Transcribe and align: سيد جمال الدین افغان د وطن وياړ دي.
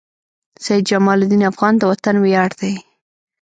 سيد 0.65 0.83
جمال 0.89 1.19
الدین 1.23 1.41
افغان 1.51 1.73
د 1.77 1.81
وطن 1.91 2.15
وياړ 2.19 2.49
دي. 2.61 2.73